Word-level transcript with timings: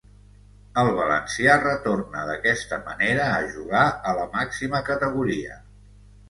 El 0.83 0.87
valencià 0.99 1.57
retorna 1.63 2.23
d'aquesta 2.29 2.79
manera 2.87 3.27
a 3.35 3.37
jugar 3.53 3.85
a 3.91 4.15
la 4.21 4.27
màxima 4.39 4.83
categoria. 4.91 5.61